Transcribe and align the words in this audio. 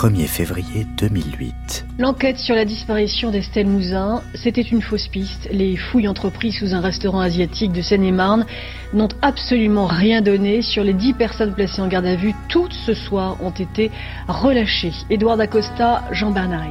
1er 0.00 0.28
février 0.28 0.86
2008. 0.96 1.84
L'enquête 1.98 2.38
sur 2.38 2.54
la 2.54 2.64
disparition 2.64 3.30
d'Estelle 3.30 3.66
Mouzin, 3.66 4.22
c'était 4.32 4.62
une 4.62 4.80
fausse 4.80 5.08
piste. 5.08 5.46
Les 5.52 5.76
fouilles 5.76 6.08
entreprises 6.08 6.58
sous 6.58 6.74
un 6.74 6.80
restaurant 6.80 7.20
asiatique 7.20 7.72
de 7.72 7.82
Seine-et-Marne 7.82 8.46
n'ont 8.94 9.10
absolument 9.20 9.84
rien 9.84 10.22
donné. 10.22 10.62
Sur 10.62 10.84
les 10.84 10.94
dix 10.94 11.12
personnes 11.12 11.52
placées 11.52 11.82
en 11.82 11.86
garde 11.86 12.06
à 12.06 12.16
vue, 12.16 12.32
toutes 12.48 12.72
ce 12.72 12.94
soir 12.94 13.36
ont 13.42 13.50
été 13.50 13.90
relâchées. 14.26 14.94
Édouard 15.10 15.36
Dacosta, 15.36 16.04
Jean-Bernard 16.12 16.64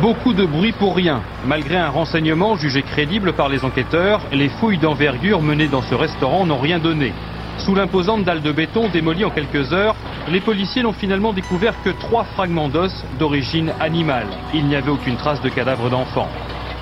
Beaucoup 0.00 0.32
de 0.32 0.46
bruit 0.46 0.72
pour 0.72 0.96
rien. 0.96 1.20
Malgré 1.46 1.76
un 1.76 1.90
renseignement 1.90 2.56
jugé 2.56 2.80
crédible 2.80 3.34
par 3.34 3.50
les 3.50 3.62
enquêteurs, 3.62 4.22
les 4.32 4.48
fouilles 4.48 4.78
d'envergure 4.78 5.42
menées 5.42 5.68
dans 5.68 5.82
ce 5.82 5.94
restaurant 5.94 6.46
n'ont 6.46 6.60
rien 6.60 6.78
donné. 6.78 7.12
Sous 7.58 7.74
l'imposante 7.74 8.24
dalle 8.24 8.40
de 8.40 8.52
béton 8.52 8.88
démolie 8.88 9.26
en 9.26 9.30
quelques 9.30 9.74
heures, 9.74 9.94
les 10.28 10.40
policiers 10.40 10.82
n'ont 10.82 10.92
finalement 10.92 11.32
découvert 11.32 11.80
que 11.82 11.90
trois 11.90 12.24
fragments 12.24 12.68
d'os 12.68 12.92
d'origine 13.18 13.72
animale. 13.80 14.28
Il 14.54 14.66
n'y 14.66 14.76
avait 14.76 14.90
aucune 14.90 15.16
trace 15.16 15.40
de 15.40 15.48
cadavre 15.48 15.88
d'enfant. 15.90 16.28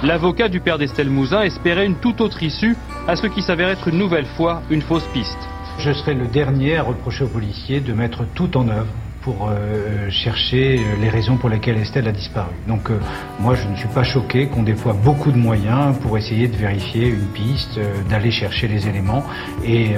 L'avocat 0.02 0.48
du 0.48 0.60
père 0.60 0.78
d'Estelle 0.78 1.10
Mouzin 1.10 1.42
espérait 1.42 1.86
une 1.86 1.96
toute 1.96 2.20
autre 2.20 2.42
issue 2.42 2.77
à 3.06 3.16
ce 3.16 3.27
qui 3.27 3.42
s'avère 3.42 3.68
être 3.68 3.88
une 3.88 3.98
nouvelle 3.98 4.27
fois 4.27 4.62
une 4.70 4.82
fausse 4.82 5.06
piste. 5.12 5.38
Je 5.78 5.92
serai 5.92 6.14
le 6.14 6.27
dernier 6.27 6.77
à 6.77 6.82
reprocher 6.82 7.24
aux 7.24 7.28
policiers 7.28 7.80
de 7.80 7.92
mettre 7.92 8.24
tout 8.34 8.56
en 8.56 8.68
œuvre 8.68 8.92
pour 9.28 9.50
euh, 9.50 10.09
chercher 10.09 10.78
euh, 10.78 10.96
les 11.02 11.10
raisons 11.10 11.36
pour 11.36 11.50
lesquelles 11.50 11.77
Estelle 11.77 12.09
a 12.09 12.12
disparu. 12.12 12.55
Donc 12.66 12.91
euh, 12.91 12.98
moi 13.41 13.55
je 13.55 13.69
ne 13.69 13.77
suis 13.77 13.88
pas 13.88 14.02
choqué 14.02 14.46
qu'on 14.46 14.62
déploie 14.62 14.95
beaucoup 14.95 15.30
de 15.30 15.36
moyens 15.36 15.98
pour 15.98 16.16
essayer 16.16 16.48
de 16.48 16.56
vérifier 16.56 17.09
une 17.09 17.27
piste, 17.34 17.78
d'aller 18.09 18.30
chercher 18.30 18.69
les 18.69 18.88
éléments. 18.88 19.22
Et 19.64 19.96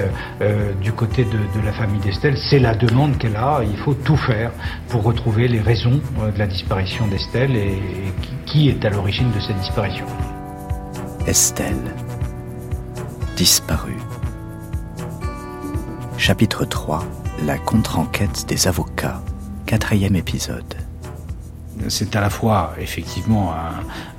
du 0.82 0.92
côté 0.92 1.24
de, 1.24 1.38
la 1.64 1.72
famille 1.72 2.00
d'Estelle, 2.00 2.36
c'est 2.36 2.58
la 2.58 2.74
demande 2.74 3.18
qu'elle 3.18 3.36
a. 3.36 3.60
Il 3.62 3.76
faut 3.76 3.94
tout 3.94 4.16
faire 4.16 4.50
pour 4.88 5.02
retrouver 5.04 5.46
les 5.46 5.60
raisons 5.60 6.00
de 6.34 6.38
la 6.38 6.46
disparition 6.46 7.06
d'Estelle 7.06 7.54
et, 7.54 7.68
et 7.68 8.12
qui 8.46 8.68
est 8.68 8.84
à 8.84 8.90
l'origine 8.90 9.30
de 9.30 9.40
cette 9.40 9.58
disparition. 9.58 10.06
Estelle, 11.26 11.94
disparue. 13.36 14.02
Chapitre 16.16 16.64
3 16.64 17.04
la 17.44 17.58
contre-enquête 17.58 18.46
des 18.48 18.68
avocats, 18.68 19.22
quatrième 19.66 20.16
épisode. 20.16 20.74
C'est 21.88 22.14
à 22.14 22.20
la 22.20 22.28
fois 22.28 22.74
effectivement 22.78 23.54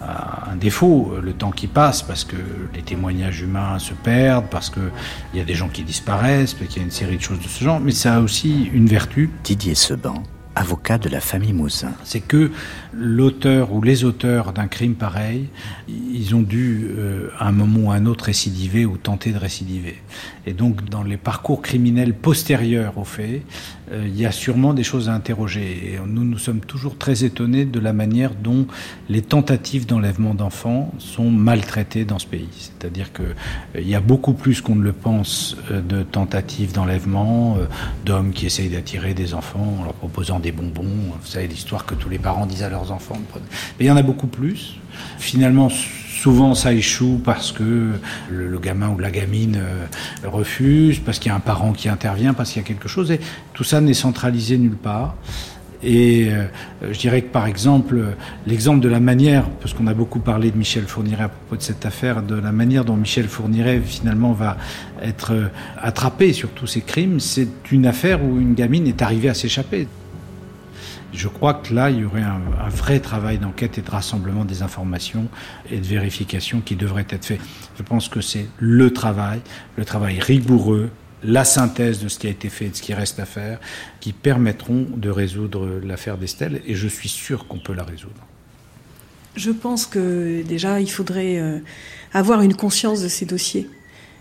un, 0.01 0.55
défaut, 0.55 1.13
le 1.21 1.33
temps 1.33 1.51
qui 1.51 1.67
passe, 1.67 2.01
parce 2.01 2.23
que 2.23 2.35
les 2.73 2.81
témoignages 2.81 3.41
humains 3.41 3.79
se 3.79 3.93
perdent, 3.93 4.47
parce 4.49 4.69
qu'il 4.69 4.91
y 5.35 5.39
a 5.39 5.43
des 5.43 5.53
gens 5.53 5.69
qui 5.69 5.83
disparaissent, 5.83 6.53
parce 6.53 6.69
qu'il 6.69 6.81
y 6.81 6.83
a 6.83 6.85
une 6.85 6.91
série 6.91 7.17
de 7.17 7.21
choses 7.21 7.39
de 7.39 7.47
ce 7.47 7.63
genre, 7.63 7.79
mais 7.79 7.91
ça 7.91 8.15
a 8.15 8.19
aussi 8.19 8.65
une 8.73 8.87
vertu. 8.87 9.29
Didier 9.43 9.75
Seban, 9.75 10.23
avocat 10.55 10.97
de 10.97 11.09
la 11.09 11.21
famille 11.21 11.53
Mouzin. 11.53 11.93
C'est 12.03 12.19
que 12.19 12.51
l'auteur 12.93 13.73
ou 13.73 13.81
les 13.81 14.03
auteurs 14.03 14.53
d'un 14.53 14.67
crime 14.67 14.95
pareil, 14.95 15.47
ils 15.87 16.35
ont 16.35 16.41
dû 16.41 16.89
euh, 16.89 17.29
à 17.39 17.47
un 17.47 17.51
moment 17.51 17.89
ou 17.89 17.91
à 17.91 17.95
un 17.95 18.05
autre 18.05 18.25
récidiver 18.25 18.85
ou 18.85 18.97
tenter 18.97 19.31
de 19.31 19.37
récidiver. 19.37 20.01
Et 20.45 20.53
donc 20.53 20.85
dans 20.89 21.03
les 21.03 21.17
parcours 21.17 21.61
criminels 21.61 22.13
postérieurs 22.13 22.97
aux 22.97 23.05
faits, 23.05 23.43
il 23.93 24.19
y 24.19 24.25
a 24.25 24.31
sûrement 24.31 24.73
des 24.73 24.83
choses 24.83 25.09
à 25.09 25.13
interroger. 25.13 25.93
Et 25.93 25.99
nous, 26.05 26.23
nous 26.23 26.37
sommes 26.37 26.61
toujours 26.61 26.97
très 26.97 27.23
étonnés 27.23 27.65
de 27.65 27.79
la 27.79 27.93
manière 27.93 28.33
dont 28.35 28.67
les 29.09 29.21
tentatives 29.21 29.85
d'enlèvement 29.85 30.33
d'enfants 30.33 30.93
sont 30.99 31.29
maltraitées 31.29 32.05
dans 32.05 32.19
ce 32.19 32.27
pays. 32.27 32.47
C'est-à-dire 32.51 33.11
qu'il 33.13 33.35
euh, 33.75 33.81
y 33.81 33.95
a 33.95 33.99
beaucoup 33.99 34.33
plus 34.33 34.61
qu'on 34.61 34.75
ne 34.75 34.83
le 34.83 34.93
pense 34.93 35.57
de 35.69 36.03
tentatives 36.03 36.73
d'enlèvement, 36.73 37.57
d'hommes 38.05 38.31
qui 38.31 38.45
essayent 38.45 38.69
d'attirer 38.69 39.13
des 39.13 39.33
enfants 39.33 39.77
en 39.79 39.83
leur 39.83 39.93
proposant 39.93 40.39
des 40.39 40.51
bonbons. 40.51 40.83
Vous 40.83 41.27
savez 41.27 41.47
l'histoire 41.47 41.85
que 41.85 41.95
tous 41.95 42.09
les 42.09 42.19
parents 42.19 42.45
disent 42.45 42.63
à 42.63 42.69
leurs 42.69 42.91
enfants. 42.91 43.19
Mais 43.79 43.85
il 43.85 43.87
y 43.87 43.91
en 43.91 43.97
a 43.97 44.03
beaucoup 44.03 44.27
plus. 44.27 44.75
Finalement, 45.17 45.69
souvent 46.21 46.53
ça 46.53 46.71
échoue 46.71 47.19
parce 47.23 47.51
que 47.51 47.93
le, 48.29 48.59
gamin 48.59 48.89
ou 48.89 48.99
la 48.99 49.09
gamine 49.09 49.57
euh, 49.59 50.27
refuse, 50.27 50.99
parce 50.99 51.17
qu'il 51.17 51.29
y 51.29 51.33
a 51.33 51.35
un 51.35 51.39
parent 51.39 51.73
qui 51.73 51.89
intervient, 51.89 52.35
parce 52.35 52.51
qu'il 52.51 52.61
y 52.61 52.65
a 52.65 52.67
quelque 52.67 52.87
chose. 52.87 53.09
Et 53.09 53.19
tout 53.53 53.63
ça 53.63 53.81
n'est 53.81 53.95
centralisé 53.95 54.59
nulle 54.59 54.75
part. 54.75 55.15
Et 55.83 56.29
euh, 56.29 56.45
je 56.91 56.99
dirais 56.99 57.23
que 57.23 57.31
par 57.31 57.47
exemple, 57.47 57.99
l'exemple 58.45 58.81
de 58.81 58.87
la 58.87 58.99
manière, 58.99 59.49
parce 59.49 59.73
qu'on 59.73 59.87
a 59.87 59.95
beaucoup 59.95 60.19
parlé 60.19 60.51
de 60.51 60.57
Michel 60.57 60.83
Fourniret 60.83 61.23
à 61.23 61.29
propos 61.29 61.55
de 61.55 61.63
cette 61.63 61.87
affaire, 61.87 62.21
de 62.21 62.35
la 62.35 62.51
manière 62.51 62.85
dont 62.85 62.97
Michel 62.97 63.27
Fourniret 63.27 63.81
finalement 63.83 64.33
va 64.33 64.57
être 65.01 65.33
euh, 65.33 65.47
attrapé 65.81 66.33
sur 66.33 66.49
tous 66.49 66.67
ces 66.67 66.81
crimes, 66.81 67.19
c'est 67.19 67.71
une 67.71 67.87
affaire 67.87 68.23
où 68.23 68.39
une 68.39 68.53
gamine 68.53 68.85
est 68.85 69.01
arrivée 69.01 69.29
à 69.29 69.33
s'échapper. 69.33 69.87
Je 71.13 71.27
crois 71.27 71.55
que 71.55 71.73
là, 71.73 71.89
il 71.89 71.99
y 71.99 72.05
aurait 72.05 72.21
un, 72.21 72.39
vrai 72.69 72.99
travail 72.99 73.37
d'enquête 73.37 73.77
et 73.77 73.81
de 73.81 73.89
rassemblement 73.89 74.45
des 74.45 74.61
informations 74.61 75.27
et 75.69 75.77
de 75.77 75.85
vérification 75.85 76.61
qui 76.61 76.75
devrait 76.75 77.07
être 77.09 77.25
fait. 77.25 77.39
Je 77.77 77.83
pense 77.83 78.09
que 78.09 78.21
c'est 78.21 78.47
le 78.59 78.91
travail, 78.91 79.41
le 79.77 79.85
travail 79.85 80.19
rigoureux, 80.19 80.89
la 81.23 81.43
synthèse 81.43 81.99
de 82.03 82.07
ce 82.07 82.17
qui 82.17 82.27
a 82.27 82.29
été 82.29 82.49
fait 82.49 82.65
et 82.65 82.69
de 82.69 82.75
ce 82.75 82.81
qui 82.81 82.93
reste 82.93 83.19
à 83.19 83.25
faire, 83.25 83.59
qui 83.99 84.13
permettront 84.13 84.87
de 84.95 85.09
résoudre 85.09 85.79
l'affaire 85.83 86.17
d'Estelle, 86.17 86.61
et 86.65 86.75
je 86.75 86.87
suis 86.87 87.09
sûr 87.09 87.47
qu'on 87.47 87.59
peut 87.59 87.73
la 87.73 87.83
résoudre. 87.83 88.21
Je 89.35 89.51
pense 89.51 89.85
que 89.85 90.41
déjà, 90.41 90.81
il 90.81 90.89
faudrait 90.91 91.39
euh, 91.39 91.59
avoir 92.13 92.41
une 92.41 92.55
conscience 92.55 93.01
de 93.01 93.07
ces 93.07 93.25
dossiers. 93.25 93.69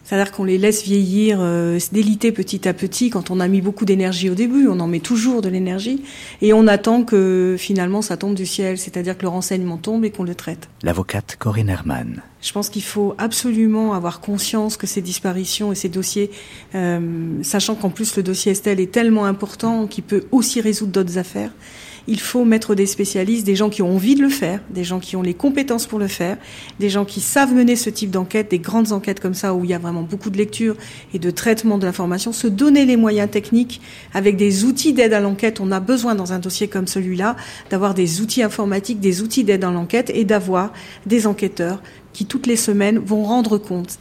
C'est-à-dire 0.05 0.33
qu'on 0.33 0.45
les 0.45 0.59
laisse 0.59 0.83
vieillir, 0.83 1.39
euh, 1.41 1.79
se 1.79 1.91
déliter 1.93 2.33
petit 2.33 2.69
à 2.69 2.75
petit. 2.75 3.11
Quand 3.11 3.31
on 3.31 3.41
a 3.41 3.49
mis 3.49 3.61
beaucoup 3.61 3.85
d'énergie 3.85 4.31
au 4.31 4.35
début, 4.35 4.67
on 4.69 4.81
en 4.81 4.87
met 4.87 5.01
toujours 5.01 5.43
de 5.43 5.49
l'énergie, 5.49 6.03
et 6.43 6.53
on 6.53 6.67
attend 6.67 7.05
que 7.05 7.57
finalement 7.59 8.03
ça 8.03 8.17
tombe 8.17 8.35
du 8.35 8.47
ciel, 8.47 8.79
c'est-à-dire 8.79 9.17
que 9.17 9.23
le 9.23 9.29
renseignement 9.29 9.77
tombe 9.77 10.05
et 10.05 10.11
qu'on 10.11 10.25
le 10.25 10.35
traite. 10.35 10.69
L'avocate 10.83 11.37
Corinne 11.39 11.69
Herman. 11.69 12.23
Je 12.43 12.53
pense 12.53 12.71
qu'il 12.71 12.83
faut 12.83 13.15
absolument 13.19 13.93
avoir 13.93 14.21
conscience 14.21 14.77
que 14.77 14.87
ces 14.87 15.03
disparitions 15.03 15.73
et 15.73 15.75
ces 15.75 15.91
dossiers, 15.91 16.31
euh, 16.75 17.43
sachant 17.43 17.75
qu'en 17.75 17.91
plus 17.91 18.17
le 18.17 18.23
dossier 18.23 18.53
Estelle 18.53 18.81
est 18.81 18.91
tellement 18.91 19.27
important 19.27 19.87
qu'il 19.87 20.05
peut 20.05 20.25
aussi 20.33 20.61
résoudre 20.61 20.93
d'autres 20.93 21.19
affaires, 21.19 21.53
il 22.11 22.19
faut 22.19 22.45
mettre 22.45 22.75
des 22.75 22.87
spécialistes, 22.87 23.47
des 23.47 23.55
gens 23.55 23.71
qui 23.71 23.83
ont 23.83 23.95
envie 23.95 24.17
de 24.17 24.21
le 24.21 24.29
faire, 24.29 24.59
des 24.69 24.83
gens 24.83 24.99
qui 24.99 25.15
ont 25.15 25.23
les 25.23 25.33
compétences 25.33 25.87
pour 25.87 26.01
le 26.01 26.09
faire, 26.09 26.37
des 26.81 26.91
gens 26.91 27.05
qui 27.05 27.21
savent 27.21 27.55
mener 27.55 27.77
ce 27.77 27.89
type 27.89 28.11
d'enquête, 28.11 28.51
des 28.51 28.59
grandes 28.59 28.91
enquêtes 28.91 29.21
comme 29.21 29.33
ça 29.33 29.55
où 29.55 29.63
il 29.65 29.71
y 29.71 29.75
a 29.75 29.79
vraiment 29.79 30.03
beaucoup 30.03 30.29
de 30.29 30.37
lecture 30.37 30.77
et 31.15 31.21
de 31.21 31.31
traitement 31.31 31.79
de 31.79 31.87
l'information, 31.87 32.33
se 32.33 32.49
donner 32.49 32.85
les 32.85 32.97
moyens 32.97 33.31
techniques 33.31 33.81
avec 34.13 34.37
des 34.37 34.65
outils 34.65 34.93
d'aide 34.93 35.13
à 35.13 35.21
l'enquête. 35.21 35.61
On 35.61 35.71
a 35.71 35.79
besoin 35.79 36.17
dans 36.17 36.33
un 36.33 36.41
dossier 36.41 36.67
comme 36.67 36.89
celui-là 36.89 37.37
d'avoir 37.71 37.95
des 37.95 38.21
outils 38.21 38.43
informatiques, 38.43 38.99
des 38.99 39.23
outils 39.23 39.45
d'aide 39.45 39.63
à 39.63 39.71
l'enquête 39.71 40.11
et 40.13 40.25
d'avoir 40.25 40.73
des 41.07 41.29
enquêteurs 41.29 41.81
qui 42.13 42.27
toutes 42.27 42.49
les 42.49 42.57
semaines 42.57 42.99
vont 42.99 43.23
rendre 43.23 43.57
compte 43.57 44.01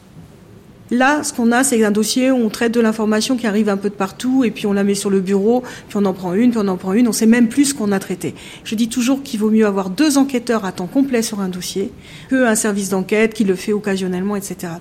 Là, 0.92 1.24
ce 1.24 1.34
qu'on 1.34 1.52
a, 1.52 1.64
c'est 1.64 1.84
un 1.84 1.92
dossier 1.92 2.32
où 2.32 2.38
on 2.38 2.50
traite 2.50 2.74
de 2.74 2.82
l'information 2.82 3.38
qui 3.38 3.46
arrive 3.46 3.70
un 3.70 3.78
peu 3.78 3.90
de 3.90 3.96
partout, 3.96 4.44
et 4.44 4.52
puis 4.52 4.66
on 4.66 4.74
la 4.74 4.84
met 4.84 4.96
sur 4.96 5.10
le 5.10 5.20
bureau, 5.20 5.64
puis 5.88 5.98
on 5.98 6.06
en 6.06 6.14
prend 6.14 6.34
une, 6.34 6.52
puis 6.52 6.60
on 6.64 6.68
en 6.68 6.78
prend 6.78 6.94
une, 6.94 7.08
on 7.08 7.12
sait 7.12 7.26
même 7.26 7.48
plus 7.48 7.66
ce 7.66 7.74
qu'on 7.74 7.92
a 7.92 8.00
traité. 8.00 8.34
Je 8.64 8.76
dis 8.76 8.90
toujours 8.90 9.22
qu'il 9.22 9.40
vaut 9.40 9.52
mieux 9.52 9.66
avoir 9.66 9.90
deux 9.90 10.18
enquêteurs 10.18 10.66
à 10.66 10.72
temps 10.72 10.88
complet 10.88 11.22
sur 11.22 11.42
un 11.42 11.50
dossier 11.50 11.92
qu'un 12.30 12.56
service 12.56 12.90
d'enquête 12.90 13.34
qui 13.34 13.44
le 13.44 13.56
fait 13.56 13.74
occasionnellement, 13.74 14.36
etc 14.36 14.74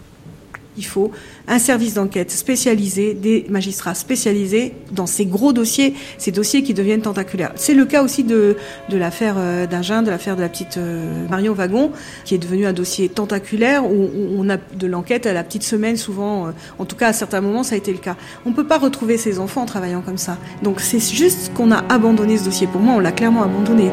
il 0.79 0.87
faut 0.87 1.11
un 1.47 1.59
service 1.59 1.95
d'enquête 1.95 2.31
spécialisé, 2.31 3.15
des 3.15 3.47
magistrats 3.49 3.95
spécialisés 3.95 4.75
dans 4.93 5.07
ces 5.07 5.27
gros 5.27 5.53
dossiers, 5.53 5.95
ces 6.17 6.31
dossiers 6.31 6.63
qui 6.63 6.75
deviennent 6.75 7.03
tentaculaires. 7.03 7.53
C'est 7.57 7.75
le 7.75 7.85
cas 7.85 8.03
aussi 8.03 8.25
de, 8.25 8.57
de 8.89 8.97
l'affaire 8.97 9.35
euh, 9.39 9.67
d'Ingin, 9.67 10.03
de 10.03 10.11
l'affaire 10.11 10.37
de 10.37 10.41
la 10.41 10.49
petite 10.49 10.77
euh, 10.79 11.27
Marion 11.29 11.53
Wagon, 11.53 11.91
qui 12.25 12.35
est 12.35 12.39
devenu 12.39 12.67
un 12.67 12.73
dossier 12.73 13.09
tentaculaire 13.09 13.85
où 13.85 14.09
on 14.39 14.49
a 14.49 14.57
de 14.57 14.87
l'enquête 14.87 15.27
à 15.27 15.33
la 15.33 15.43
petite 15.43 15.65
semaine 15.65 15.97
souvent, 15.97 16.47
euh, 16.47 16.51
en 16.79 16.85
tout 16.85 16.97
cas 16.97 17.09
à 17.09 17.13
certains 17.13 17.41
moments 17.41 17.63
ça 17.63 17.75
a 17.75 17.79
été 17.79 17.93
le 17.93 17.99
cas. 17.99 18.17
On 18.47 18.51
ne 18.51 18.55
peut 18.55 18.67
pas 18.67 18.79
retrouver 18.79 19.19
ces 19.19 19.39
enfants 19.39 19.63
en 19.63 19.67
travaillant 19.67 20.03
comme 20.03 20.19
ça. 20.19 20.39
Donc 20.63 20.81
c'est 20.81 21.01
juste 21.01 21.53
qu'on 21.55 21.71
a 21.73 21.85
abandonné 21.89 22.39
ce 22.39 22.45
dossier. 22.45 22.67
Pour 22.67 22.81
moi, 22.81 22.95
on 22.95 23.01
l'a 23.01 23.13
clairement 23.13 23.43
abandonné. 23.43 23.91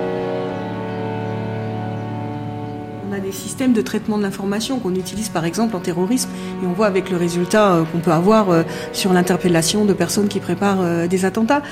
Des 3.26 3.32
systèmes 3.32 3.74
de 3.74 3.82
traitement 3.82 4.18
de 4.20 4.24
l'information 4.24 4.78
qu'on 4.78 4.94
utilise 4.94 5.30
par 5.30 5.46
exemple 5.46 5.76
en 5.76 5.80
terrorisme 5.80 6.30
et 6.62 6.68
on 6.68 6.74
voit 6.74 6.86
avec 6.86 7.10
le 7.10 7.18
résultat 7.18 7.74
euh, 7.74 7.84
qu'on 7.84 7.98
peut 7.98 8.12
avoir 8.12 8.52
euh, 8.52 8.62
sur 8.94 9.14
l'interpellation 9.14 9.84
de 9.84 9.94
personnes 9.94 10.28
qui 10.28 10.40
préparent 10.40 10.82
euh, 10.82 11.08
des 11.08 11.26
attentats. 11.26 11.64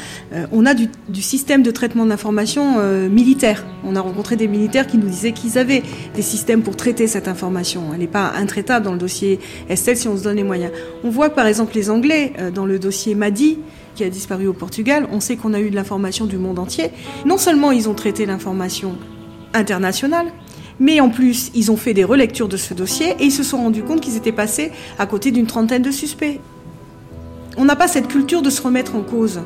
on 0.51 0.65
a 0.65 0.73
du, 0.73 0.89
système 1.21 1.61
de 1.61 1.69
traitement 1.69 2.05
de 2.05 2.09
l'information 2.09 2.79
militaire. 3.09 3.63
On 3.85 3.95
a 3.95 4.01
rencontré 4.01 4.35
des 4.35 4.47
militaires 4.47 4.87
qui 4.87 4.97
nous 4.97 5.07
disaient 5.07 5.31
qu'ils 5.31 5.57
avaient 5.57 5.83
des 6.15 6.21
systèmes 6.21 6.61
pour 6.63 6.75
traiter 6.75 7.07
cette 7.07 7.27
information. 7.27 7.83
Elle 7.93 7.99
n'est 7.99 8.07
pas 8.07 8.33
intraitable 8.35 8.85
dans 8.85 8.93
le 8.93 8.97
dossier 8.97 9.39
Estelle 9.69 9.97
si 9.97 10.07
on 10.07 10.17
se 10.17 10.23
donne 10.23 10.37
les 10.37 10.43
moyens. 10.43 10.71
On 11.03 11.09
voit 11.09 11.29
par 11.29 11.45
exemple 11.45 11.73
les 11.75 11.89
Anglais 11.89 12.33
dans 12.53 12.65
le 12.65 12.79
dossier 12.79 13.15
Madi 13.15 13.59
qui 13.95 14.03
a 14.03 14.09
disparu 14.09 14.47
au 14.47 14.53
Portugal, 14.53 15.07
on 15.11 15.19
sait 15.19 15.35
qu'on 15.37 15.53
a 15.53 15.59
eu 15.59 15.69
de 15.69 15.75
l'information 15.75 16.25
du 16.25 16.37
monde 16.37 16.59
entier. 16.59 16.89
Non 17.25 17.37
seulement 17.37 17.71
ils 17.71 17.87
ont 17.89 17.93
traité 17.93 18.25
l'information 18.25 18.95
internationale, 19.53 20.27
mais 20.79 20.99
en 20.99 21.09
plus, 21.09 21.51
ils 21.53 21.71
ont 21.71 21.77
fait 21.77 21.93
des 21.93 22.03
relectures 22.03 22.47
de 22.47 22.57
ce 22.57 22.73
dossier 22.73 23.15
et 23.19 23.25
ils 23.25 23.31
se 23.31 23.43
sont 23.43 23.57
rendus 23.57 23.83
compte 23.83 24.01
qu'ils 24.01 24.17
étaient 24.17 24.31
passés 24.31 24.71
à 24.97 25.05
côté 25.05 25.31
d'une 25.31 25.47
trentaine 25.47 25.81
de 25.81 25.91
suspects. 25.91 26.39
On 27.57 27.65
n'a 27.65 27.75
pas 27.75 27.87
cette 27.87 28.07
culture 28.07 28.41
de 28.41 28.49
se 28.49 28.61
remettre 28.61 28.95
en 28.95 29.01
cause. 29.01 29.41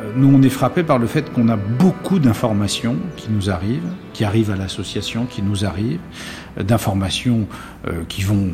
Euh, 0.00 0.12
nous, 0.14 0.32
on 0.32 0.42
est 0.42 0.50
frappé 0.50 0.84
par 0.84 0.98
le 0.98 1.06
fait 1.06 1.32
qu'on 1.32 1.48
a 1.48 1.56
beaucoup 1.56 2.20
d'informations 2.20 2.96
qui 3.16 3.28
nous 3.30 3.50
arrivent, 3.50 3.90
qui 4.12 4.24
arrivent 4.24 4.50
à 4.50 4.56
l'association, 4.56 5.26
qui 5.26 5.42
nous 5.42 5.64
arrivent, 5.64 6.00
euh, 6.58 6.62
d'informations 6.62 7.48
euh, 7.86 8.04
qui 8.08 8.22
vont, 8.22 8.50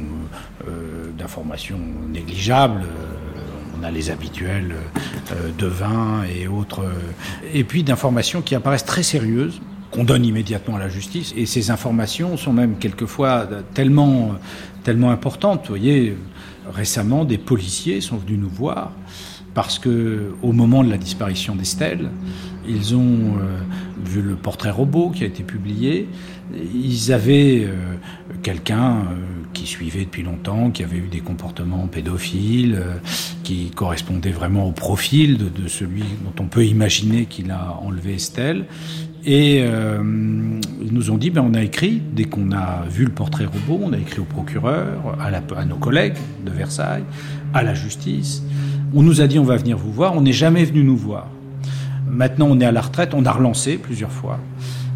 d'informations 1.17 1.81
négligeables. 2.13 2.85
on 3.79 3.83
a 3.83 3.91
les 3.91 4.11
habituels 4.11 4.75
de 5.59 5.67
vin 5.67 6.23
et 6.25 6.47
autres, 6.47 6.85
et 7.55 7.65
puis 7.65 7.83
d'informations 7.83 8.43
qui 8.43 8.55
apparaissent 8.55 8.85
très 8.85 9.03
sérieuses 9.03 9.61
qu'on 9.91 10.05
donne 10.05 10.25
immédiatement 10.25 10.77
à 10.77 10.79
la 10.79 10.89
justice. 10.89 11.35
Et 11.37 11.47
ces 11.47 11.71
informations 11.71 12.37
sont 12.37 12.53
même 12.53 12.77
quelquefois 12.79 13.49
tellement, 13.75 14.33
tellement 14.85 15.11
importantes. 15.11 15.63
Vous 15.63 15.69
voyez, 15.69 16.17
récemment, 16.73 17.25
des 17.25 17.39
policiers 17.39 18.01
sont 18.01 18.17
venus 18.17 18.39
nous 18.39 18.49
voir 18.49 18.93
parce 19.55 19.79
que 19.79 20.33
au 20.43 20.53
moment 20.53 20.85
de 20.85 20.91
la 20.91 20.97
disparition 20.97 21.55
d'Estelle, 21.57 22.11
ils 22.69 22.95
ont 22.95 23.37
euh, 23.39 23.59
vu 24.05 24.23
le 24.23 24.37
portrait 24.37 24.71
robot 24.71 25.11
qui 25.11 25.25
a 25.25 25.27
été 25.27 25.43
publié. 25.43 26.09
Ils 26.75 27.13
avaient 27.13 27.65
euh, 27.65 27.75
quelqu'un 28.43 28.91
euh, 28.91 29.03
qui 29.53 29.67
suivait 29.67 30.05
depuis 30.05 30.23
longtemps, 30.23 30.71
qui 30.71 30.85
avait 30.85 30.99
eu 30.99 31.09
des 31.09 31.21
comportements 31.21 31.87
pédophiles, 31.89 32.81
qui 33.43 33.71
correspondait 33.71 34.31
vraiment 34.31 34.67
au 34.69 34.73
profil 34.73 35.37
de, 35.37 35.49
de, 35.49 35.69
celui 35.69 36.03
dont 36.03 36.45
on 36.45 36.47
peut 36.47 36.65
imaginer 36.65 37.27
qu'il 37.27 37.51
a 37.51 37.77
enlevé 37.83 38.15
Estelle. 38.15 38.67
Et 39.25 39.59
ils 39.59 40.93
nous 40.93 41.11
ont 41.11 41.17
dit, 41.17 41.31
ben, 41.31 41.43
on 41.43 41.55
a 41.55 41.63
écrit, 41.63 42.03
dès 42.13 42.25
qu'on 42.25 42.53
a 42.53 42.85
vu 42.89 43.05
le 43.05 43.11
portrait 43.11 43.45
robot, 43.45 43.81
on 43.85 43.93
a 43.93 43.99
écrit 43.99 44.21
au 44.21 44.25
procureur, 44.25 45.17
à 45.21 45.65
nos 45.65 45.77
collègues 45.77 46.17
de 46.45 46.51
Versailles, 46.51 47.05
à 47.55 47.63
la 47.63 47.75
justice. 47.75 48.43
On 48.95 49.03
nous 49.03 49.21
a 49.21 49.27
dit 49.27 49.39
on 49.39 49.45
va 49.45 49.57
venir 49.57 49.77
vous 49.77 49.93
voir, 49.93 50.17
on 50.17 50.21
n'est 50.21 50.33
jamais 50.33 50.65
venu 50.65 50.83
nous 50.83 50.97
voir. 50.97 51.29
Maintenant 52.09 52.49
on 52.51 52.59
est 52.61 52.65
à 52.65 52.73
la 52.73 52.81
retraite, 52.81 53.15
on 53.15 53.25
a 53.25 53.31
relancé 53.31 53.79
plusieurs 53.79 54.11
fois. 54.11 54.41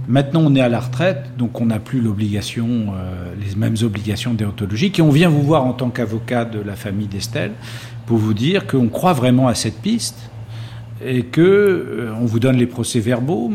Maintenant 0.09 0.43
on 0.45 0.55
est 0.55 0.61
à 0.61 0.69
la 0.69 0.81
retraite, 0.81 1.31
donc 1.39 1.61
on 1.61 1.67
n'a 1.67 1.79
plus 1.79 2.01
l'obligation, 2.01 2.93
euh, 2.97 3.33
les 3.41 3.55
mêmes 3.55 3.77
obligations 3.83 4.35
déontologiques, 4.35 4.99
et 4.99 5.03
on 5.03 5.11
vient 5.11 5.29
vous 5.29 5.43
voir 5.43 5.65
en 5.65 5.73
tant 5.73 5.91
qu'avocat 5.91 6.45
de 6.45 6.61
la 6.61 6.75
famille 6.75 7.07
d'Estelle 7.07 7.53
pour 8.07 8.19
vous 8.19 8.35
dire 8.35 8.67
qu'on 8.67 8.89
croit 8.89 9.13
vraiment 9.13 9.49
à 9.49 9.55
cette 9.55 9.81
piste 9.81 10.29
et 11.05 11.23
que 11.23 11.41
euh, 11.41 12.13
on 12.21 12.25
vous 12.25 12.39
donne 12.39 12.57
les 12.57 12.67
procès-verbaux, 12.67 13.51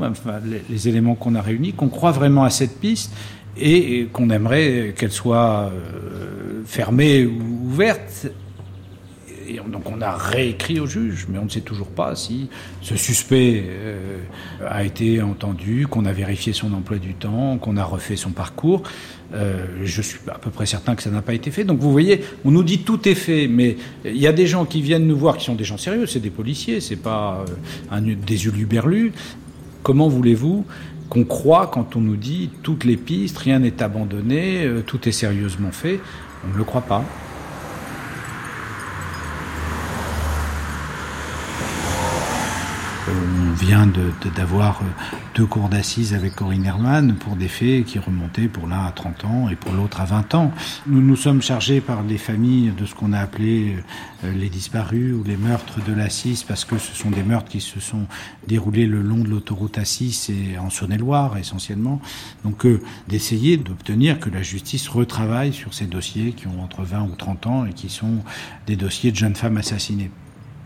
les, 0.46 0.62
les, 0.70 0.88
éléments 0.88 1.16
qu'on 1.16 1.36
a 1.36 1.42
réunis, 1.42 1.74
qu'on 1.74 1.90
croit 1.90 2.12
vraiment 2.12 2.44
à 2.44 2.50
cette 2.50 2.80
piste 2.80 3.12
et, 3.58 4.08
qu'on 4.12 4.30
aimerait 4.30 4.94
qu'elle 4.98 5.12
soit 5.12 5.72
euh, 5.72 6.62
fermée 6.66 7.26
ou 7.26 7.68
ouverte 7.68 8.28
donc 9.68 9.90
on 9.90 10.02
a 10.02 10.16
réécrit 10.16 10.80
au 10.80 10.86
juge, 10.86 11.28
mais 11.30 11.38
on 11.38 11.46
ne 11.46 11.50
sait 11.50 11.62
toujours 11.62 11.88
pas 11.88 12.16
si 12.16 12.50
ce 12.82 12.96
suspect 12.96 13.64
euh, 13.68 14.20
a 14.68 14.84
été 14.84 15.22
entendu, 15.22 15.88
qu'on 15.88 16.06
a 16.06 16.14
vérifié 16.14 16.54
son 16.54 16.74
emploi 16.74 16.98
du 16.98 17.14
temps, 17.14 17.58
qu'on 17.58 17.78
a 17.78 17.84
refait 17.84 18.16
son 18.16 18.32
parcours. 18.32 18.84
Euh, 19.34 19.66
je 19.84 20.02
suis 20.02 20.20
à 20.28 20.38
peu 20.40 20.50
près 20.50 20.66
certain 20.66 20.96
que 20.96 21.04
ça 21.04 21.12
n'a 21.12 21.22
pas 21.22 21.34
été 21.34 21.52
fait. 21.52 21.64
Donc 21.64 21.80
vous 21.80 21.92
voyez, 21.92 22.24
on 22.46 22.52
nous 22.52 22.64
dit 22.64 22.80
tout 22.80 23.08
est 23.08 23.16
fait, 23.16 23.48
mais 23.48 23.78
il 24.06 24.18
y 24.18 24.28
a 24.28 24.34
des 24.34 24.48
gens 24.48 24.66
qui 24.66 24.82
viennent 24.82 25.08
nous 25.08 25.18
voir 25.18 25.38
qui 25.38 25.46
sont 25.46 25.56
des 25.56 25.64
gens 25.64 25.78
sérieux, 25.78 26.06
c'est 26.06 26.20
des 26.20 26.30
policiers, 26.30 26.82
c'est 26.82 26.96
pas 26.96 27.46
euh, 27.48 27.96
un, 27.96 28.02
des 28.02 28.46
uluberlus. 28.48 29.14
Comment 29.84 30.08
voulez-vous 30.08 30.66
qu'on 31.10 31.24
croit 31.24 31.68
quand 31.68 31.96
on 31.96 32.02
nous 32.02 32.18
dit 32.18 32.50
toutes 32.62 32.84
les 32.84 32.98
pistes, 32.98 33.38
rien 33.38 33.60
n'est 33.60 33.82
abandonné, 33.82 34.70
tout 34.86 35.08
est 35.08 35.12
sérieusement 35.12 35.72
fait? 35.72 36.00
On 36.46 36.54
ne 36.54 36.58
le 36.58 36.64
croit 36.64 36.82
pas. 36.82 37.04
On 43.10 43.54
vient 43.54 43.88
d'avoir 44.36 44.82
deux 45.36 45.46
cours 45.46 45.70
d'assises 45.70 46.14
avec 46.14 46.36
Corinne 46.36 46.66
Herman 46.66 47.16
pour 47.16 47.36
des 47.36 47.48
faits 47.48 47.86
qui 47.86 48.00
remontaient 48.00 48.48
pour 48.48 48.68
l'un 48.68 48.86
à 48.86 48.92
30 48.92 49.26
ans 49.26 49.50
et 49.50 49.56
pour 49.56 49.72
l'autre 49.74 50.02
à 50.02 50.06
20 50.06 50.36
ans. 50.36 50.52
Nous 50.88 51.02
nous 51.02 51.16
sommes 51.16 51.42
chargés 51.42 51.82
par 51.82 52.04
les 52.04 52.18
familles 52.18 52.72
de 52.78 52.86
ce 52.86 52.96
qu'on 52.96 53.14
a 53.14 53.20
appelé 53.20 53.78
euh, 54.24 54.34
les 54.34 54.50
disparus 54.50 55.14
ou 55.14 55.24
les 55.24 55.38
meurtres 55.38 55.84
de 55.84 55.94
la 55.94 56.10
6 56.10 56.44
parce 56.44 56.66
que 56.66 56.78
ce 56.78 56.96
sont 56.96 57.10
des 57.12 57.24
meurtres 57.24 57.50
qui 57.50 57.62
se 57.62 57.80
sont 57.80 58.06
déroulés 58.48 58.86
le 58.86 59.02
long 59.02 59.20
de 59.20 59.30
l'autoroute 59.30 59.78
A6 59.78 60.32
et 60.32 60.58
en 60.58 60.70
Saône-et-Loire 60.70 61.38
essentiellement. 61.38 62.02
Donc 62.44 62.66
euh, 62.66 62.82
d'essayer 63.08 63.58
d'obtenir 63.58 64.20
que 64.20 64.30
la 64.30 64.42
justice 64.42 64.88
retravaille 64.88 65.54
sur 65.54 65.74
ces 65.74 65.86
dossiers 65.86 66.34
qui 66.34 66.48
ont 66.48 66.62
entre 66.62 66.84
20 66.84 67.04
ou 67.04 67.16
30 67.16 67.48
ans 67.48 67.66
et 67.66 67.74
qui 67.74 67.90
sont 67.90 68.24
des 68.68 68.76
dossiers 68.76 69.12
de 69.12 69.18
jeunes 69.18 69.36
femmes 69.36 69.58
assassinées. 69.58 70.12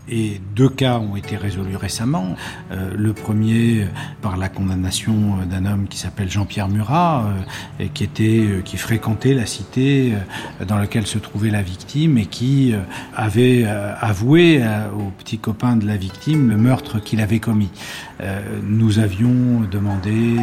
Et 0.08 0.40
deux 0.54 0.68
cas 0.68 0.98
ont 0.98 1.16
été 1.16 1.36
résolus 1.36 1.76
récemment. 1.76 2.36
Euh, 2.70 2.90
le 2.94 3.14
premier 3.14 3.86
par 4.20 4.36
la 4.36 4.48
condamnation 4.50 5.38
d'un 5.48 5.64
homme 5.64 5.86
qui 5.88 5.96
s'appelle 5.96 6.30
Jean-Pierre 6.30 6.68
Murat, 6.68 7.24
euh, 7.80 7.84
et 7.84 7.90
euh, 8.20 8.60
qui 8.60 8.76
fréquentait 8.76 9.32
la 9.32 9.46
cité 9.46 10.12
dans 10.66 10.76
laquelle 10.76 11.06
se 11.06 11.18
trouvait 11.18 11.50
la 11.50 11.62
victime 11.62 12.18
et 12.18 12.26
qui 12.26 12.74
avait 13.14 13.64
avoué 13.64 14.62
au 14.96 15.10
petit 15.18 15.38
copain 15.38 15.76
de 15.76 15.86
la 15.86 15.96
victime 15.96 16.50
le 16.50 16.56
meurtre 16.56 17.00
qu'il 17.00 17.20
avait 17.20 17.38
commis. 17.38 17.70
nous 18.62 18.98
avions 18.98 19.60
demandé 19.70 20.36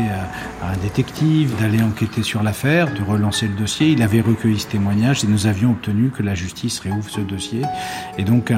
à 0.62 0.72
un 0.72 0.78
détective 0.78 1.54
d'aller 1.60 1.82
enquêter 1.82 2.24
sur 2.24 2.44
l'affaire, 2.44 2.94
de 2.94 3.04
relancer 3.04 3.48
le 3.48 3.56
dossier. 3.56 3.90
Il 3.90 4.02
avait 4.02 4.22
recueilli 4.22 4.60
ce 4.60 4.68
témoignage 4.68 5.24
et 5.24 5.28
nous 5.28 5.48
avions 5.48 5.72
obtenu 5.72 6.10
que 6.10 6.24
la 6.24 6.36
justice 6.36 6.80
réouvre 6.80 7.10
ce 7.10 7.22
dossier. 7.22 7.62
Et 8.18 8.24
donc 8.24 8.52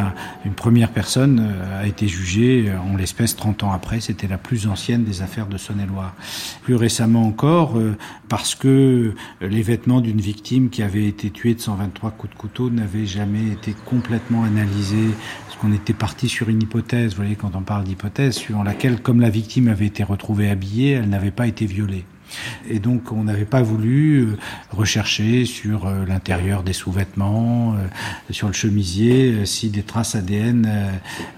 une 0.46 0.54
première 0.54 0.93
personne 0.94 1.40
euh, 1.40 1.82
a 1.82 1.88
été 1.88 2.08
jugée 2.08 2.70
euh, 2.70 2.80
en 2.80 2.96
l'espèce 2.96 3.36
30 3.36 3.64
ans 3.64 3.72
après. 3.72 4.00
C'était 4.00 4.28
la 4.28 4.38
plus 4.38 4.68
ancienne 4.68 5.04
des 5.04 5.22
affaires 5.22 5.48
de 5.48 5.58
Saône-et-Loire. 5.58 6.16
Plus 6.62 6.76
récemment 6.76 7.24
encore, 7.24 7.78
euh, 7.78 7.98
parce 8.30 8.56
que 8.56 9.14
les 9.42 9.62
vêtements 9.62 10.02
d'une 10.02 10.22
victime 10.22 10.70
qui 10.70 10.84
avait 10.84 11.06
été 11.06 11.30
tuée 11.30 11.56
de 11.56 11.60
123 11.60 12.12
coups 12.12 12.34
de 12.34 12.38
couteau 12.38 12.70
n'avaient 12.70 13.06
jamais 13.06 13.48
été 13.52 13.76
complètement 13.86 14.44
analysés, 14.44 15.10
parce 15.46 15.60
qu'on 15.60 15.74
était 15.74 15.94
parti 15.94 16.30
sur 16.30 16.50
une 16.50 16.62
hypothèse, 16.62 17.12
vous 17.12 17.18
voyez, 17.18 17.36
quand 17.36 17.56
on 17.56 17.62
parle 17.62 17.84
d'hypothèse, 17.84 18.36
suivant 18.36 18.64
laquelle, 18.64 19.02
comme 19.02 19.20
la 19.20 19.30
victime 19.30 19.68
avait 19.68 19.88
été 19.88 20.04
retrouvée 20.04 20.50
habillée, 20.50 20.92
elle 20.92 21.10
n'avait 21.10 21.32
pas 21.32 21.48
été 21.48 21.66
violée. 21.66 22.06
Et 22.70 22.80
donc 22.80 23.12
on 23.12 23.24
n'avait 23.24 23.46
pas 23.46 23.62
voulu 23.62 24.22
euh, 24.22 24.38
rechercher 24.72 25.46
sur 25.46 25.88
euh, 25.88 26.06
l'intérieur 26.06 26.64
des 26.64 26.74
sous-vêtements, 26.74 27.74
euh, 27.74 27.88
sur 28.30 28.48
le 28.48 28.54
chemisier, 28.54 29.46
si 29.46 29.70
des 29.70 29.84
traces 29.84 30.16
ADN, 30.16 30.92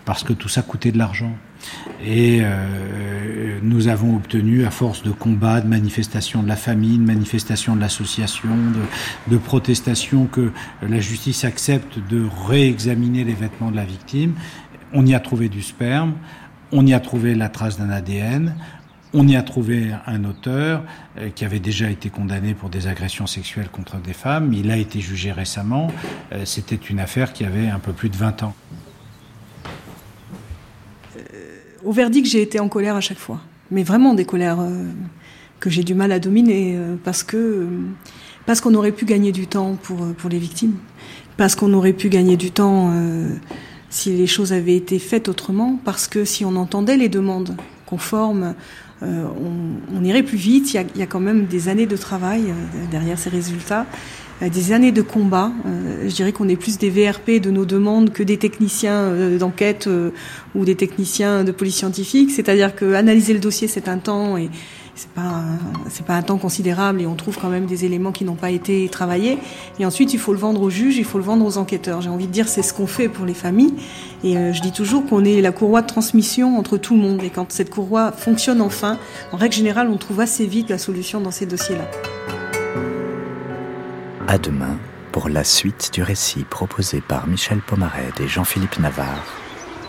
parce 0.06 0.24
que 0.24 0.34
tout 0.34 0.50
ça 0.50 0.62
coûtait 0.62 0.92
de 0.92 0.98
l'argent. 0.98 1.36
Et 2.06 2.44
nous 3.64 3.88
avons 3.88 4.16
obtenu, 4.16 4.66
à 4.66 4.72
force 4.72 5.02
de 5.02 5.10
combats, 5.10 5.62
de 5.62 5.68
manifestations 5.68 6.44
de 6.44 6.48
la 6.48 6.56
famille, 6.56 7.00
de 7.00 7.04
manifestations 7.04 7.76
de 7.76 7.82
l'association, 7.82 8.50
de, 8.50 9.34
de 9.34 9.38
protestations, 9.38 10.28
que 10.28 10.52
la 10.84 11.00
justice 11.00 11.44
accepte 11.44 11.98
de 12.10 12.28
réexaminer 12.48 13.24
les 13.24 13.34
vêtements 13.34 13.72
de 13.72 13.78
la 13.78 13.86
victime. 13.86 14.34
On 14.94 15.06
y 15.06 15.16
a 15.16 15.20
trouvé 15.20 15.50
du 15.50 15.64
sperme, 15.64 16.14
on 16.72 16.86
y 16.86 16.94
a 16.94 17.00
trouvé 17.00 17.36
la 17.36 17.50
trace 17.50 17.78
d'un 17.78 17.90
ADN, 17.90 18.56
on 19.16 19.28
y 19.28 19.38
a 19.38 19.42
trouvé 19.42 19.92
un 20.06 20.26
auteur 20.26 20.84
euh, 21.18 21.30
qui 21.34 21.46
avait 21.46 21.60
déjà 21.60 21.90
été 21.90 22.10
condamné 22.10 22.54
pour 22.54 22.70
des 22.70 22.88
agressions 22.88 23.28
sexuelles 23.28 23.70
contre 23.72 23.98
des 23.98 24.14
femmes. 24.14 24.52
Il 24.54 24.70
a 24.70 24.78
été 24.78 25.00
jugé 25.00 25.32
récemment. 25.32 25.88
Euh, 26.34 26.44
c'était 26.44 26.76
une 26.76 27.00
affaire 27.00 27.32
qui 27.32 27.46
avait 27.46 27.70
un 27.70 27.80
peu 27.80 27.94
plus 27.94 28.10
de 28.10 28.18
20 28.18 28.44
ans. 28.44 28.54
Euh, 31.18 31.22
au 31.86 31.94
verdict, 31.94 32.28
j'ai 32.28 32.42
été 32.42 32.60
en 32.60 32.68
colère 32.68 32.98
à 32.98 33.02
chaque 33.02 33.18
fois. 33.18 33.40
Mais 33.72 33.84
vraiment 33.84 34.14
des 34.14 34.26
colères 34.26 34.60
que 35.60 35.72
j'ai 35.72 35.84
du 35.84 35.96
mal 35.96 36.12
à 36.12 36.20
dominer 36.20 36.78
parce 37.04 37.24
que 37.24 37.68
parce 38.46 38.62
qu'on 38.62 38.76
aurait 38.76 38.92
pu 38.92 39.06
gagner 39.06 39.32
du 39.32 39.48
temps 39.48 39.76
pour, 39.82 40.14
pour 40.14 40.30
les 40.30 40.38
victimes. 40.38 40.76
Parce 41.36 41.56
qu'on 41.56 41.74
aurait 41.74 41.94
pu 41.94 42.10
gagner 42.10 42.38
du 42.38 42.52
temps 42.52 42.94
si 43.90 44.16
les 44.16 44.28
choses 44.28 44.54
avaient 44.54 44.76
été 44.76 45.00
faites 45.00 45.30
autrement. 45.30 45.80
Parce 45.84 46.08
que 46.08 46.26
si 46.26 46.46
on 46.46 46.56
entendait 46.58 46.96
les 46.96 47.10
demandes 47.10 47.58
conformes 47.88 48.54
euh, 49.04 49.26
on, 49.94 50.04
irait 50.04 50.24
plus 50.24 50.38
vite. 50.38 50.74
Il 50.74 51.00
y, 51.00 51.02
a, 51.02 51.06
quand 51.06 51.20
même 51.20 51.46
des 51.46 51.68
années 51.68 51.86
de 51.86 51.98
travail 51.98 52.44
euh, 52.48 52.54
derrière 52.92 53.20
ces 53.20 53.30
résultats, 53.30 53.86
euh, 54.42 54.50
des 54.50 54.72
années 54.72 54.92
de 54.92 55.02
combat. 55.02 55.52
je 56.04 56.14
dirais 56.14 56.32
qu'on 56.32 56.48
est 56.48 56.56
plus 56.56 56.78
des 56.78 56.90
VRP 56.90 57.42
de 57.42 57.52
nos 57.52 57.66
demandes 57.66 58.12
que 58.14 58.24
des 58.24 58.38
techniciens 58.38 59.12
d'enquête 59.38 59.90
ou 60.56 60.66
des 60.66 60.76
techniciens 60.76 61.44
de 61.44 61.52
police 61.52 61.76
scientifique. 61.76 62.32
C'est-à-dire 62.32 62.76
que 62.76 62.94
analyser 62.94 63.34
le 63.34 63.40
dossier, 63.40 63.68
c'est 63.68 63.88
un 63.88 63.98
temps 63.98 64.38
et 64.38 64.50
c'est 64.96 65.10
pas 65.10 65.44
c'est 65.90 66.06
pas 66.06 66.16
un 66.16 66.22
temps 66.22 66.38
considérable 66.38 67.02
et 67.02 67.06
on 67.06 67.16
trouve 67.16 67.38
quand 67.38 67.50
même 67.50 67.66
des 67.66 67.86
éléments 67.86 68.12
qui 68.12 68.24
n'ont 68.24 68.36
pas 68.36 68.52
été 68.52 68.88
travaillés. 68.90 69.38
Et 69.80 69.86
ensuite 69.86 70.14
il 70.14 70.20
faut 70.20 70.34
le 70.34 70.40
vendre 70.40 70.62
aux 70.62 70.70
juges 70.70 70.98
il 70.98 71.06
faut 71.06 71.18
le 71.18 71.24
vendre 71.24 71.46
aux 71.46 71.58
enquêteurs. 71.58 72.02
J'ai 72.02 72.10
envie 72.10 72.28
de 72.28 72.32
dire 72.32 72.48
c'est 72.48 72.64
ce 72.64 72.74
qu'on 72.74 72.88
fait 72.88 73.10
pour 73.10 73.26
les 73.26 73.34
familles. 73.34 73.76
Et 74.24 74.38
euh, 74.38 74.54
je 74.54 74.62
dis 74.62 74.72
toujours 74.72 75.06
qu'on 75.06 75.26
est 75.26 75.42
la 75.42 75.52
courroie 75.52 75.82
de 75.82 75.88
transmission 75.88 76.58
entre 76.58 76.78
tout 76.78 76.96
le 76.96 77.02
monde. 77.02 77.22
Et 77.24 77.30
quand 77.30 77.52
cette 77.52 77.70
courroie 77.70 78.12
fonctionne 78.12 78.62
enfin 78.62 78.98
en 79.32 79.38
règle 79.38 79.56
générale 79.56 79.90
on 79.90 79.98
trouve 79.98 80.22
assez 80.22 80.46
vite 80.46 80.70
la 80.70 80.78
solution 80.78 81.20
dans 81.20 81.32
ces 81.32 81.46
dossiers 81.46 81.76
là 81.76 81.90
à 84.28 84.38
demain 84.38 84.78
pour 85.12 85.30
la 85.30 85.44
suite 85.44 85.92
du 85.94 86.02
récit 86.02 86.44
proposé 86.50 87.02
par 87.02 87.28
Michel 87.28 87.60
Pomared 87.60 88.20
et 88.20 88.28
Jean-Philippe 88.28 88.80
Navarre 88.80 89.24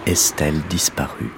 Estelle 0.07 0.61
disparue 0.69 1.33